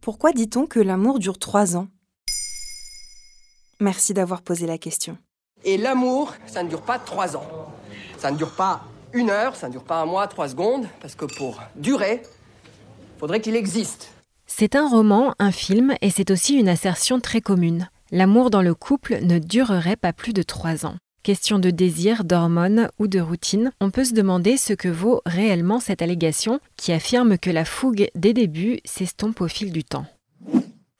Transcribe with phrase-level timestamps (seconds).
[0.00, 1.88] Pourquoi dit-on que l'amour dure trois ans?
[3.80, 5.18] Merci d'avoir posé la question.
[5.62, 7.46] Et l'amour, ça ne dure pas trois ans.
[8.16, 8.82] Ça ne dure pas
[9.12, 12.22] une heure, ça ne dure pas un mois, trois secondes, parce que pour durer,
[13.18, 14.10] faudrait qu'il existe.
[14.46, 17.90] C'est un roman, un film, et c'est aussi une assertion très commune.
[18.10, 20.96] L'amour dans le couple ne durerait pas plus de trois ans.
[21.22, 25.78] Question de désir, d'hormones ou de routine, on peut se demander ce que vaut réellement
[25.78, 30.06] cette allégation qui affirme que la fougue des débuts s'estompe au fil du temps.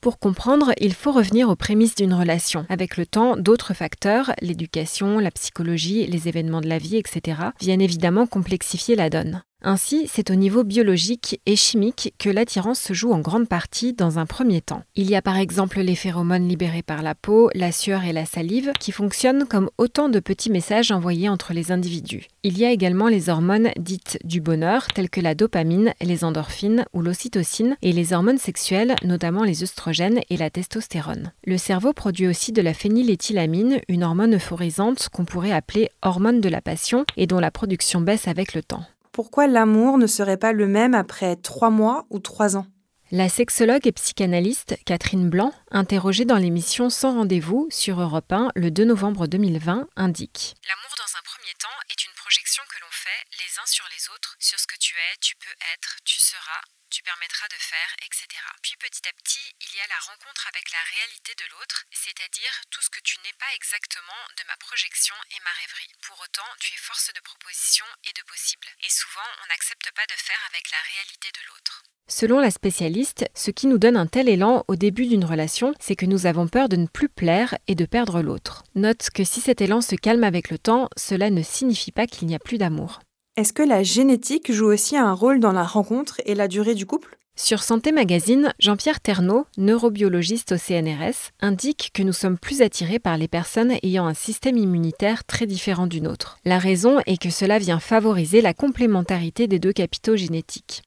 [0.03, 2.67] Pour comprendre, il faut revenir aux prémices d'une relation.
[2.69, 7.81] Avec le temps, d'autres facteurs, l'éducation, la psychologie, les événements de la vie, etc., viennent
[7.81, 9.43] évidemment complexifier la donne.
[9.63, 14.19] Ainsi, c'est au niveau biologique et chimique que l'attirance se joue en grande partie dans
[14.19, 14.83] un premier temps.
[14.97, 18.25] Il y a par exemple les phéromones libérés par la peau, la sueur et la
[18.25, 22.27] salive qui fonctionnent comme autant de petits messages envoyés entre les individus.
[22.43, 26.87] Il y a également les hormones dites du bonheur telles que la dopamine, les endorphines
[26.95, 31.33] ou l'ocytocine et les hormones sexuelles, notamment les œstrogènes et la testostérone.
[31.45, 36.49] Le cerveau produit aussi de la phényléthylamine, une hormone euphorisante qu'on pourrait appeler hormone de
[36.49, 40.53] la passion et dont la production baisse avec le temps pourquoi l'amour ne serait pas
[40.53, 42.67] le même après trois mois ou trois ans?
[43.13, 48.71] La sexologue et psychanalyste Catherine Blanc, interrogée dans l'émission Sans rendez-vous sur Europe 1 le
[48.71, 50.55] 2 novembre 2020, indique.
[50.69, 50.95] L'amour
[51.41, 54.67] premier temps est une projection que l'on fait les uns sur les autres, sur ce
[54.67, 56.61] que tu es, tu peux être, tu seras,
[56.91, 58.29] tu permettras de faire, etc.
[58.63, 62.61] Puis petit à petit, il y a la rencontre avec la réalité de l'autre, c'est-à-dire
[62.69, 65.93] tout ce que tu n'es pas exactement de ma projection et ma rêverie.
[66.03, 68.69] Pour autant, tu es force de proposition et de possible.
[68.83, 71.83] Et souvent, on n'accepte pas de faire avec la réalité de l'autre.
[72.09, 75.97] Selon la spécialiste, ce qui nous donne un tel élan au début d'une relation, c'est
[75.97, 78.65] que nous avons peur de ne plus plaire et de perdre l'autre.
[78.75, 82.27] Note que si cet élan se calme avec le temps, cela ne signifie pas qu'il
[82.27, 83.01] n'y a plus d'amour.
[83.37, 86.85] Est-ce que la génétique joue aussi un rôle dans la rencontre et la durée du
[86.85, 87.17] couple?
[87.37, 93.17] Sur Santé Magazine, Jean-Pierre Ternaud, neurobiologiste au CNRS, indique que nous sommes plus attirés par
[93.17, 96.39] les personnes ayant un système immunitaire très différent du nôtre.
[96.45, 100.83] La raison est que cela vient favoriser la complémentarité des deux capitaux génétiques.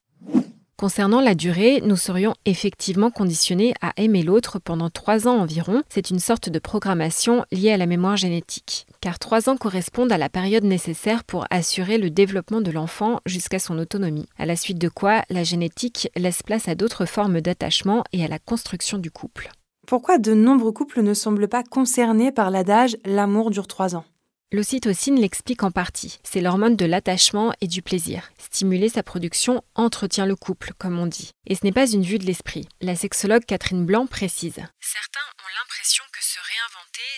[0.76, 5.82] Concernant la durée, nous serions effectivement conditionnés à aimer l'autre pendant trois ans environ.
[5.88, 10.18] C'est une sorte de programmation liée à la mémoire génétique, car trois ans correspondent à
[10.18, 14.28] la période nécessaire pour assurer le développement de l'enfant jusqu'à son autonomie.
[14.36, 18.28] À la suite de quoi, la génétique laisse place à d'autres formes d'attachement et à
[18.28, 19.50] la construction du couple.
[19.86, 24.04] Pourquoi de nombreux couples ne semblent pas concernés par l'adage l'amour dure trois ans
[24.54, 26.20] L'ocytocine l'explique en partie.
[26.22, 28.30] C'est l'hormone de l'attachement et du plaisir.
[28.38, 31.32] Stimuler sa production entretient le couple, comme on dit.
[31.48, 32.68] Et ce n'est pas une vue de l'esprit.
[32.80, 34.60] La sexologue Catherine Blanc précise.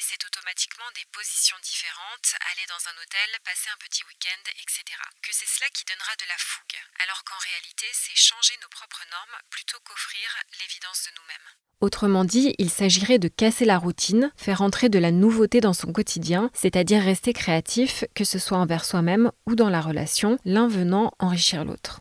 [0.01, 4.85] C'est automatiquement des positions différentes, aller dans un hôtel, passer un petit week-end, etc.
[5.23, 9.05] Que c'est cela qui donnera de la fougue, alors qu'en réalité, c'est changer nos propres
[9.11, 10.29] normes plutôt qu'offrir
[10.61, 11.49] l'évidence de nous-mêmes.
[11.81, 15.93] Autrement dit, il s'agirait de casser la routine, faire entrer de la nouveauté dans son
[15.93, 21.13] quotidien, c'est-à-dire rester créatif, que ce soit envers soi-même ou dans la relation, l'un venant
[21.19, 22.01] enrichir l'autre.